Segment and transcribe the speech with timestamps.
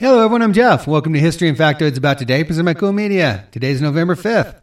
[0.00, 0.40] Hello, everyone.
[0.40, 0.86] I'm Jeff.
[0.86, 3.46] Welcome to History and Factoids About Today, presented by Cool Media.
[3.52, 4.54] Today's November 5th.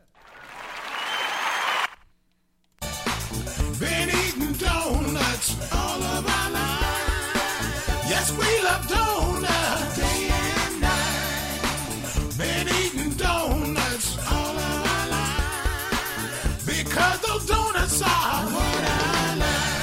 [3.80, 8.10] Been eating donuts all of our lives.
[8.10, 12.38] Yes, we love donuts day and night.
[12.40, 19.36] Been eating donuts all of our lives because those donuts are what I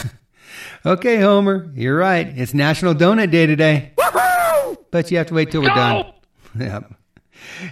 [0.02, 0.12] like.
[0.98, 2.26] Okay, Homer, you're right.
[2.36, 3.93] It's National Donut Day today.
[4.94, 6.12] But you have to wait till we're done.
[6.56, 6.94] Yep.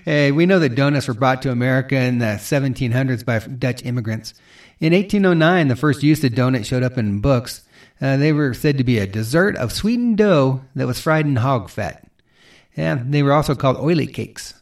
[0.04, 4.34] Hey, we know that donuts were brought to America in the 1700s by Dutch immigrants.
[4.80, 7.62] In 1809, the first use of donut showed up in books.
[8.00, 11.36] Uh, they were said to be a dessert of sweetened dough that was fried in
[11.36, 12.04] hog fat.
[12.76, 14.54] And they were also called oily cakes.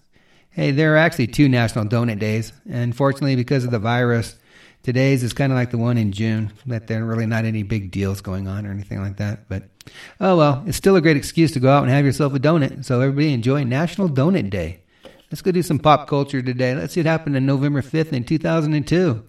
[0.51, 2.53] Hey, there are actually two National Donut Days.
[2.69, 4.37] And fortunately, because of the virus,
[4.83, 7.63] today's is kind of like the one in June, that there are really not any
[7.63, 9.49] big deals going on or anything like that.
[9.49, 9.70] But
[10.21, 12.85] oh well, it's still a great excuse to go out and have yourself a donut.
[12.85, 14.81] So everybody enjoy National Donut Day.
[15.31, 16.75] Let's go do some pop culture today.
[16.75, 19.23] Let's see what happened on November 5th in 2002.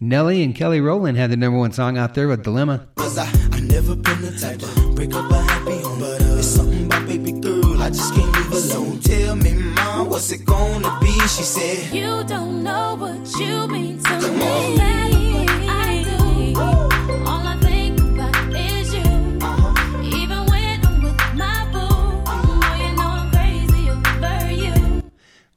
[0.00, 2.88] Nelly and Kelly Rowland had the number one song out there with Dilemma.
[2.96, 6.00] Cause I, I never been the type to break up a happy home.
[6.00, 8.98] But uh, it's something about baby girl, I just can't leave alone.
[9.00, 11.12] Tell me, mom, what's it gonna be?
[11.28, 14.38] She said, You don't know what you mean to me.
[14.38, 15.03] No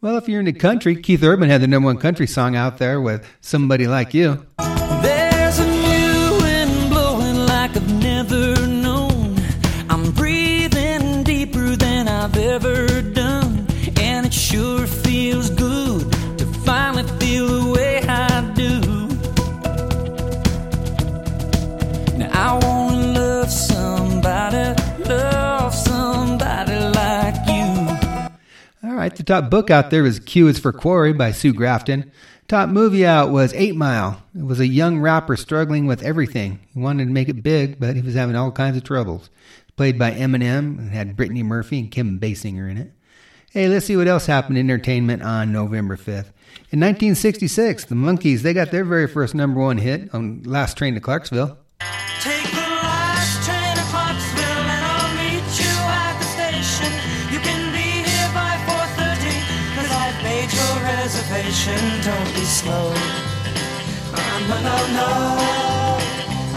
[0.08, 2.78] Well, if you're in the country, Keith Urban had the number one country song out
[2.78, 4.47] there with Somebody Like You.
[29.18, 32.12] The top book out there was Q is for Quarry by Sue Grafton.
[32.48, 34.24] Top movie out was Eight Mile.
[34.34, 36.60] It was a young rapper struggling with everything.
[36.74, 39.30] He wanted to make it big, but he was having all kinds of troubles.
[39.76, 42.92] Played by Eminem and had Brittany Murphy and Kim Basinger in it.
[43.52, 46.32] Hey, let's see what else happened in entertainment on November 5th.
[46.70, 50.94] In 1966, the Monkees, they got their very first number one hit on Last Train
[50.94, 51.58] to Clarksville.
[62.58, 62.92] Slow.
[64.16, 64.40] Ah,
[64.92, 65.06] no.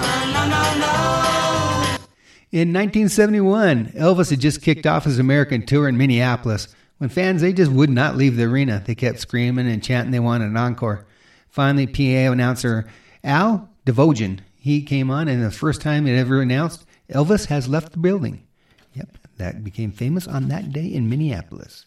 [0.01, 2.59] Ah, no, no, no.
[2.59, 7.53] In 1971, Elvis had just kicked off his American tour in Minneapolis when fans they
[7.53, 8.83] just would not leave the arena.
[8.83, 11.07] They kept screaming and chanting they wanted an encore.
[11.51, 12.89] Finally, PA announcer
[13.23, 17.93] Al Dvorin he came on, and the first time it ever announced Elvis has left
[17.93, 18.47] the building.
[18.95, 21.85] Yep, that became famous on that day in Minneapolis.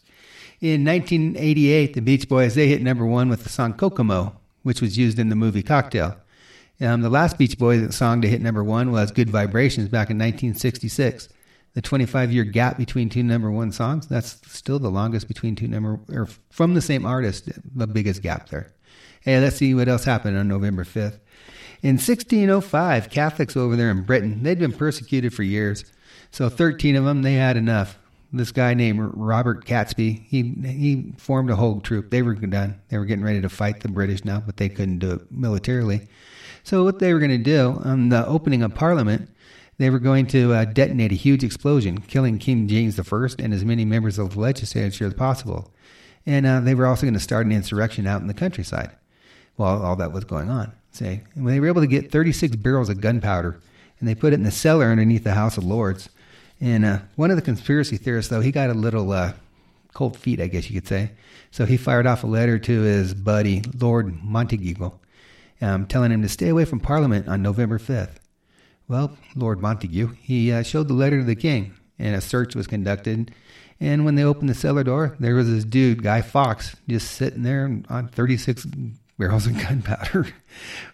[0.63, 4.97] In 1988, the Beach Boys they hit number one with the song Kokomo, which was
[4.97, 6.16] used in the movie Cocktail.
[6.79, 10.18] Um, the last Beach Boys song to hit number one was Good Vibrations back in
[10.18, 11.28] 1966.
[11.74, 15.68] The 25 year gap between two number one songs, that's still the longest between two
[15.68, 18.72] number, or from the same artist, the biggest gap there.
[19.19, 21.19] Hey, let's see what else happened on November 5th.
[21.81, 25.84] In 1605, Catholics over there in Britain, they'd been persecuted for years.
[26.31, 28.00] So 13 of them, they had enough.
[28.35, 32.09] This guy named Robert Catesby, he he formed a whole troop.
[32.09, 32.81] They were done.
[32.89, 36.07] They were getting ready to fight the British now, but they couldn't do it militarily.
[36.63, 39.30] So what they were going to do on the opening of Parliament,
[39.77, 43.63] they were going to uh, detonate a huge explosion, killing King James I and as
[43.63, 45.71] many members of the legislature as possible.
[46.25, 48.91] And uh, they were also going to start an insurrection out in the countryside
[49.57, 50.71] while all that was going on.
[50.91, 53.59] Say, and they were able to get 36 barrels of gunpowder,
[54.00, 56.09] and they put it in the cellar underneath the House of Lords.
[56.63, 59.33] And uh, one of the conspiracy theorists, though, he got a little uh,
[59.94, 61.12] cold feet, I guess you could say.
[61.51, 64.98] So he fired off a letter to his buddy, Lord Monteagle,
[65.60, 68.15] um, telling him to stay away from Parliament on November 5th.
[68.88, 72.65] Well, Lord Monteagle, he uh, showed the letter to the king, and a search was
[72.65, 73.31] conducted.
[73.81, 77.44] And when they opened the cellar door, there was this dude, Guy Fawkes, just sitting
[77.44, 78.68] there on 36
[79.19, 80.27] barrels of gunpowder.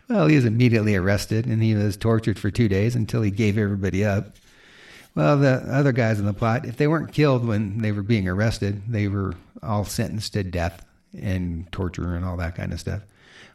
[0.10, 3.56] well, he was immediately arrested and he was tortured for two days until he gave
[3.56, 4.36] everybody up.
[5.20, 8.26] Well, the other guys in the plot, if they weren't killed when they were being
[8.26, 13.02] arrested, they were all sentenced to death and torture and all that kind of stuff.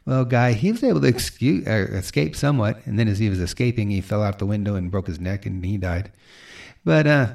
[0.05, 3.41] Well, Guy, he was able to excuse, uh, escape somewhat, and then as he was
[3.41, 6.13] escaping, he fell out the window and broke his neck and he died.
[6.85, 7.29] But uh,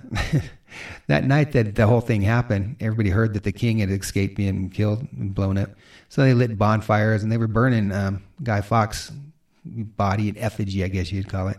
[1.08, 4.70] that night that the whole thing happened, everybody heard that the king had escaped being
[4.70, 5.72] killed and blown up.
[6.08, 9.12] So they lit bonfires and they were burning um, Guy Fawkes'
[9.66, 11.58] body in effigy, I guess you'd call it.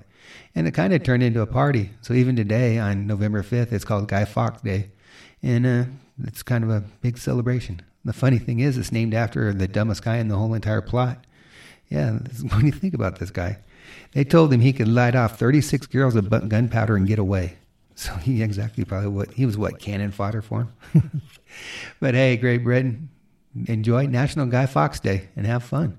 [0.55, 1.91] And it kind of turned into a party.
[2.00, 4.91] So even today, on November 5th, it's called Guy Fawkes Day.
[5.43, 5.85] And uh,
[6.25, 7.82] it's kind of a big celebration.
[8.05, 11.25] The funny thing is, it's named after the dumbest guy in the whole entire plot.
[11.88, 13.59] Yeah, do you think about this guy?
[14.12, 17.56] They told him he could light off 36 girls bu- gunpowder and get away.
[17.97, 21.21] So he exactly probably what he was what cannon fodder for him.
[22.00, 23.11] but hey, Great Britain,
[23.67, 25.99] enjoy National Guy Fawkes Day and have fun.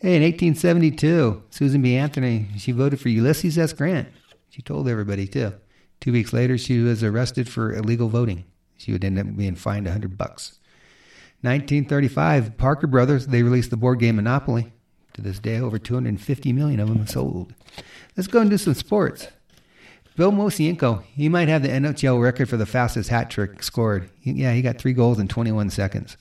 [0.00, 1.96] Hey, in 1872, Susan B.
[1.96, 3.72] Anthony she voted for Ulysses S.
[3.72, 4.06] Grant.
[4.48, 5.54] She told everybody too.
[6.00, 8.44] Two weeks later, she was arrested for illegal voting.
[8.76, 10.60] She would end up being fined 100 bucks.
[11.40, 14.72] 1935, Parker Brothers they released the board game Monopoly.
[15.14, 17.52] To this day, over 250 million of them sold.
[18.16, 19.26] Let's go and do some sports.
[20.14, 24.10] Bill Mosienko, he might have the NHL record for the fastest hat trick scored.
[24.22, 26.16] Yeah, he got three goals in 21 seconds.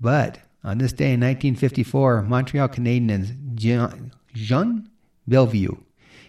[0.00, 4.90] But on this day in 1954, Montreal Canadiens Jean,
[5.28, 5.78] Béliveau,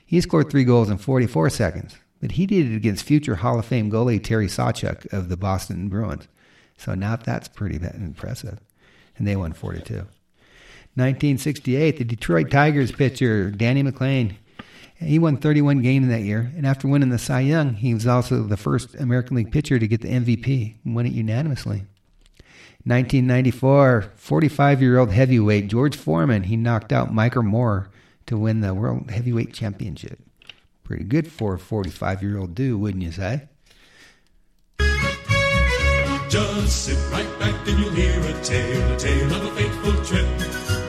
[0.06, 1.96] he scored three goals in 44 seconds.
[2.22, 5.90] But he did it against future Hall of Fame goalie Terry Sawchuk of the Boston
[5.90, 6.28] Bruins.
[6.78, 8.60] So now that's pretty impressive.
[9.18, 9.94] And they won 42.
[10.98, 14.36] 1968, the Detroit Tigers pitcher Denny McLain,
[14.98, 18.44] he won 31 games that year, and after winning the Cy Young, he was also
[18.44, 21.84] the first American League pitcher to get the MVP and won it unanimously.
[22.88, 27.90] 1994, 45-year-old heavyweight George Foreman, he knocked out Michael Moorer
[28.28, 30.20] to win the World Heavyweight Championship.
[30.84, 33.48] Pretty good for a 45-year-old dude, wouldn't you say?
[36.30, 40.28] Just sit right back and you'll hear a tale, a tale of a fateful trip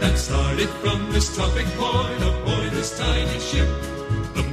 [0.01, 3.96] that started from this tropic point aboard this tiny ship.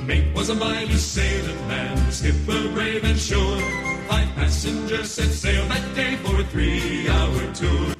[0.05, 3.59] Mate was a mighty sailing man, skipper brave and sure.
[4.09, 7.95] Five passengers set sail that day for a three-hour tour.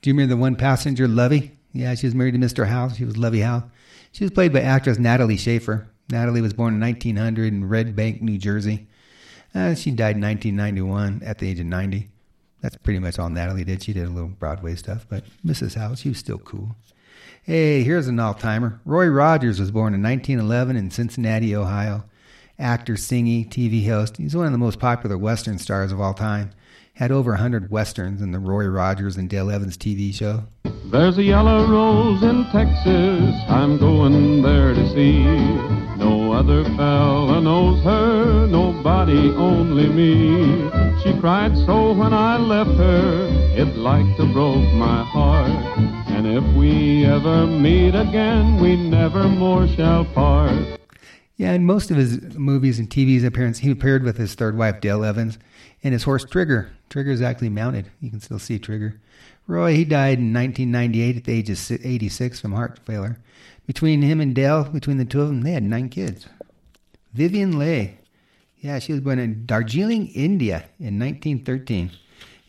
[0.00, 1.50] Do you remember the one passenger, Lovey?
[1.72, 2.66] Yeah, she was married to Mr.
[2.66, 2.90] Howe.
[2.90, 3.64] She was Lovey Howe.
[4.12, 5.86] She was played by actress Natalie Schafer.
[6.10, 8.86] Natalie was born in 1900 in Red Bank, New Jersey.
[9.52, 12.08] Uh, she died in 1991 at the age of 90.
[12.60, 13.82] That's pretty much all Natalie did.
[13.82, 15.74] She did a little Broadway stuff, but Mrs.
[15.74, 16.76] Howe, she was still cool.
[17.48, 18.78] Hey, here's an all timer.
[18.84, 22.04] Roy Rogers was born in 1911 in Cincinnati, Ohio.
[22.58, 24.18] Actor, singer, TV host.
[24.18, 26.50] He's one of the most popular Western stars of all time.
[26.92, 30.44] Had over 100 Westerns in the Roy Rogers and Dale Evans TV show.
[30.92, 35.24] There's a yellow rose in Texas, I'm going there to see.
[35.96, 40.68] No other fella knows her, nobody, only me.
[41.02, 46.07] She cried so when I left her, it like to broke my heart.
[46.18, 50.80] And if we ever meet again, we never more shall part.
[51.36, 54.80] Yeah, in most of his movies and TV's appearance, he appeared with his third wife,
[54.80, 55.38] Dale Evans,
[55.84, 56.72] and his horse, Trigger.
[56.90, 57.92] Trigger is actually mounted.
[58.00, 59.00] You can still see Trigger.
[59.46, 63.20] Roy, he died in 1998 at the age of 86 from heart failure.
[63.68, 66.26] Between him and Dale, between the two of them, they had nine kids.
[67.14, 67.96] Vivien Leigh.
[68.58, 71.92] Yeah, she was born in Darjeeling, India in 1913.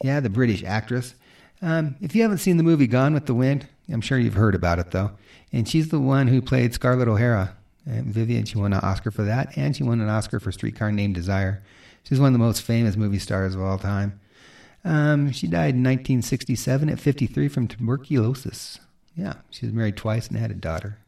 [0.03, 1.13] Yeah, the British actress.
[1.62, 4.56] Um, if you haven't seen the movie Gone with the Wind, I'm sure you've heard
[4.56, 5.12] about it though.
[5.51, 7.56] And she's the one who played Scarlett O'Hara.
[7.86, 10.92] And Vivien, she won an Oscar for that, and she won an Oscar for Streetcar
[10.92, 11.63] Named Desire.
[12.04, 14.20] She's one of the most famous movie stars of all time.
[14.86, 18.80] Um, she died in 1967 at 53 from tuberculosis.
[19.16, 21.00] Yeah, she was married twice and had a daughter.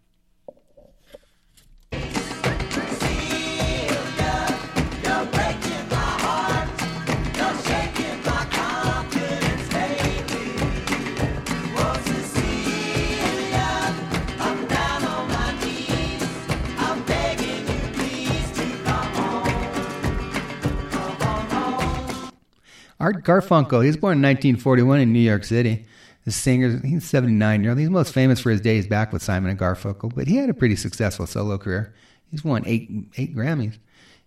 [23.02, 25.86] Art Garfunkel, he was born in 1941 in New York City.
[26.24, 27.80] The singer, he's 79 year old.
[27.80, 30.54] He's most famous for his days back with Simon and Garfunkel, but he had a
[30.54, 31.96] pretty successful solo career.
[32.30, 33.80] He's won eight eight Grammys,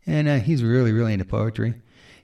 [0.06, 1.74] and uh, he's really really into poetry.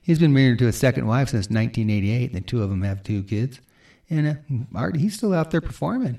[0.02, 3.04] He's been married to his second wife since 1988, and the two of them have
[3.04, 3.60] two kids.
[4.08, 4.34] And uh,
[4.76, 6.18] Art, he's still out there performing.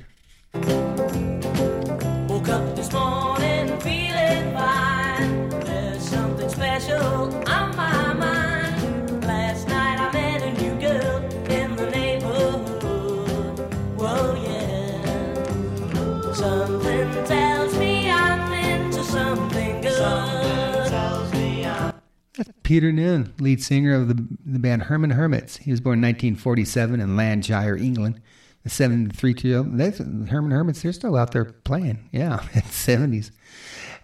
[22.72, 25.58] Peter Noone, lead singer of the, the band Herman Hermits.
[25.58, 28.22] He was born in 1947 in Lancashire, England.
[28.64, 32.08] The 73 year old, that's Herman Hermits, they're still out there playing.
[32.14, 33.32] Yeah, in the 70s.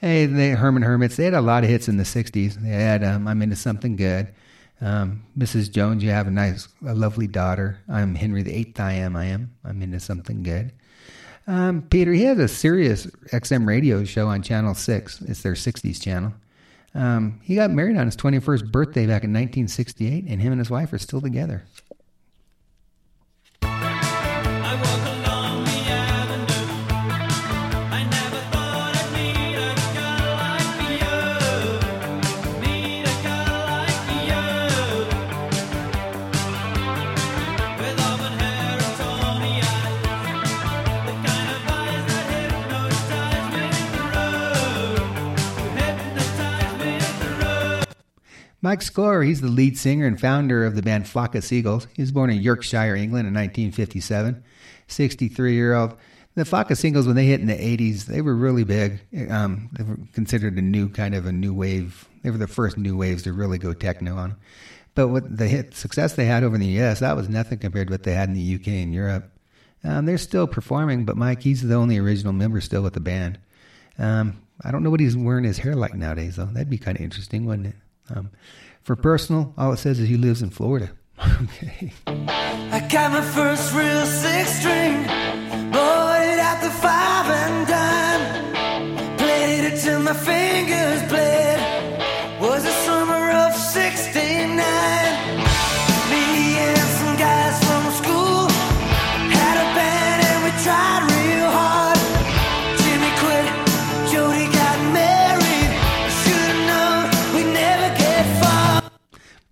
[0.02, 2.56] Hey, they, Herman Hermits, they had a lot of hits in the 60s.
[2.56, 4.34] They had um, I'm Into Something Good.
[4.82, 5.72] Um, Mrs.
[5.72, 7.80] Jones, you have a nice, a lovely daughter.
[7.88, 8.82] I'm Henry the Eighth.
[8.82, 9.56] I am, I am.
[9.64, 10.74] I'm into something good.
[11.48, 15.22] Um, Peter, he has a Sirius XM radio show on Channel 6.
[15.22, 16.34] It's their 60s channel.
[16.98, 20.72] Um, he got married on his 21st birthday back in 1968, and him and his
[20.72, 21.64] wife are still together.
[48.68, 51.88] Mike Score, he's the lead singer and founder of the band Flock of Seagulls.
[51.94, 54.44] He was born in Yorkshire, England in 1957.
[54.90, 55.96] 63 year old.
[56.36, 59.00] The Flock of Seagulls, when they hit in the 80s, they were really big.
[59.32, 62.10] Um, they were considered a new kind of a new wave.
[62.24, 64.36] They were the first new waves to really go techno on.
[64.96, 67.88] But what the hit success they had over in the US, that was nothing compared
[67.88, 69.32] to what they had in the UK and Europe.
[69.86, 73.40] Um, they're still performing, but Mike, he's the only original member still with the band.
[73.98, 76.48] Um, I don't know what he's wearing his hair like nowadays, though.
[76.48, 77.76] That'd be kind of interesting, wouldn't it?
[78.14, 78.32] Um,
[78.82, 80.92] for personal, all it says is he lives in Florida.
[81.42, 81.92] okay.
[82.08, 85.04] I got my first real six string,
[85.72, 86.08] bought
[86.50, 89.18] at the five and dime.
[89.18, 90.47] Played it till my fingers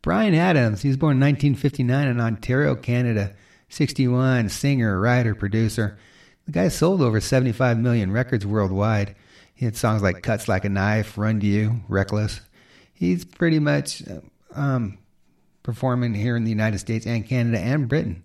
[0.06, 3.34] Bryan Adams, he was born in 1959 in Ontario, Canada.
[3.70, 5.98] 61, singer, writer, producer.
[6.46, 9.16] The guy sold over 75 million records worldwide.
[9.56, 12.42] He had songs like Cuts Like a Knife, Run to You, Reckless.
[12.94, 14.04] He's pretty much
[14.54, 15.00] um,
[15.64, 18.24] performing here in the United States and Canada and Britain.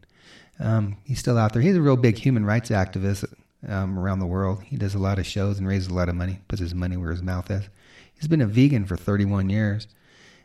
[0.59, 1.63] Um, he's still out there.
[1.63, 3.25] He's a real big human rights activist
[3.67, 4.63] um, around the world.
[4.65, 6.99] He does a lot of shows and raises a lot of money, puts his money
[6.99, 7.71] where his mouth is.
[8.13, 9.87] He's been a vegan for 31 years.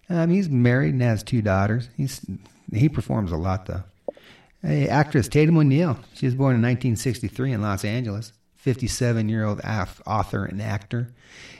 [0.09, 1.89] Um, he's married and has two daughters.
[1.97, 2.25] He's
[2.73, 3.83] he performs a lot though.
[4.61, 5.99] Hey, actress Tatum O'Neal.
[6.13, 8.31] She was born in 1963 in Los Angeles.
[8.65, 11.13] 57 year old author and actor.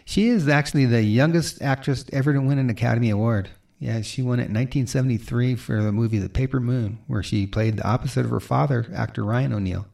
[0.06, 3.52] She is actually the youngest actress ever to win an Academy Award.
[3.78, 7.78] Yeah, she won it in 1973 for the movie The Paper Moon, where she played
[7.78, 9.86] the opposite of her father, actor Ryan O'Neal.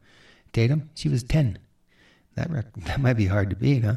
[0.54, 1.58] Tatum, she was 10.
[2.34, 3.96] That rec- that might be hard to beat, huh?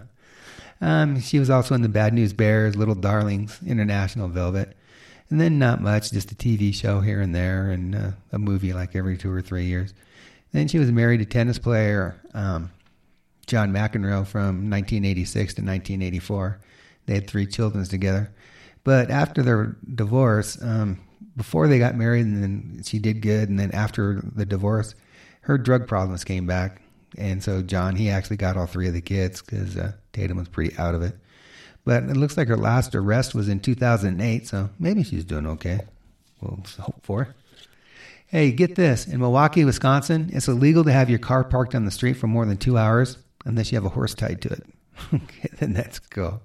[0.81, 4.75] Um, she was also in the Bad News Bears, Little Darlings, International Velvet,
[5.29, 8.73] and then not much, just a TV show here and there, and uh, a movie
[8.73, 9.93] like every two or three years.
[10.51, 12.71] Then she was married to tennis player um,
[13.47, 16.59] John McEnroe from 1986 to 1984.
[17.05, 18.31] They had three children together.
[18.83, 21.01] But after their divorce, um,
[21.35, 24.95] before they got married, and then she did good, and then after the divorce,
[25.41, 26.81] her drug problems came back,
[27.17, 30.47] and so John he actually got all three of the kids because uh, Tatum was
[30.47, 31.15] pretty out of it.
[31.83, 35.81] But it looks like her last arrest was in 2008, so maybe she's doing okay.
[36.41, 37.35] We'll hope for.
[38.27, 39.05] Hey, get this.
[39.05, 42.45] In Milwaukee, Wisconsin, it's illegal to have your car parked on the street for more
[42.45, 44.63] than two hours unless you have a horse tied to it.
[45.13, 46.41] okay, then that's cool.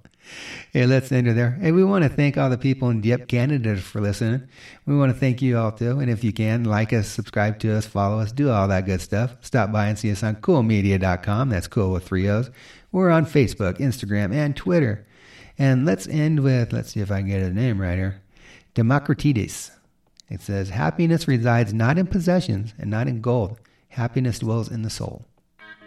[0.73, 1.59] Hey, let's end it there.
[1.61, 4.49] Hey, we want to thank all the people in Dieppe, Canada for listening.
[4.87, 5.99] We want to thank you all too.
[5.99, 9.01] And if you can, like us, subscribe to us, follow us, do all that good
[9.01, 9.37] stuff.
[9.41, 11.49] Stop by and see us on coolmedia.com.
[11.49, 12.51] That's cool with three O's.
[12.93, 15.07] We're on Facebook, Instagram, and Twitter.
[15.59, 18.23] And let's end with, let's see if I can get a name right here.
[18.75, 19.73] Democritus.
[20.29, 23.59] It says, Happiness resides not in possessions and not in gold.
[23.89, 25.27] Happiness dwells in the soul.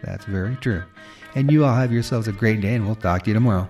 [0.03, 0.83] That's very true.
[1.35, 3.69] And you all have yourselves a great day, and we'll talk to you tomorrow.